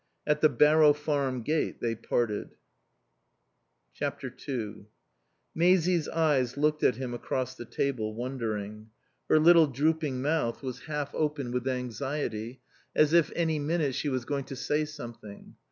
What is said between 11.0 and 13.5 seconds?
open with anxiety, as if